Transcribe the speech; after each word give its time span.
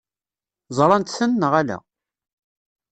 Ẓṛant-ten 0.77 1.31
neɣ 1.41 1.53
ala? 1.61 1.77